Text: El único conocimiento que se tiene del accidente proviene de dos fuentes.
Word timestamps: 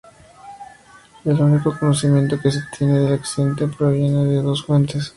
El 1.25 1.39
único 1.39 1.77
conocimiento 1.77 2.39
que 2.39 2.49
se 2.49 2.63
tiene 2.75 3.01
del 3.01 3.13
accidente 3.13 3.67
proviene 3.67 4.25
de 4.25 4.41
dos 4.41 4.65
fuentes. 4.65 5.09